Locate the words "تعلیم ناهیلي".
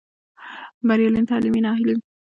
1.29-1.93